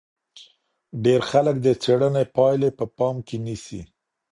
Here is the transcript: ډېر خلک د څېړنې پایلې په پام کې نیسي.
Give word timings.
ډېر 1.03 1.21
خلک 1.31 1.55
د 1.61 1.67
څېړنې 1.81 2.23
پایلې 2.35 2.69
په 2.77 2.85
پام 2.97 3.15
کې 3.27 3.37
نیسي. 3.45 3.81